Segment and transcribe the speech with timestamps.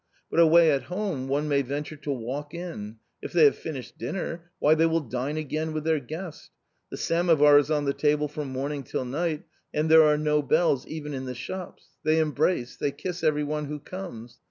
[0.31, 4.49] But away at home one may venture to walk in; if they have finished dinner,
[4.57, 6.49] why they will dine again with their guest;
[6.89, 10.87] the samovar is on the table from morning till night, and there are no bells
[10.87, 11.89] even in the shops.
[12.03, 14.39] They embrace, they kiss every one who comes.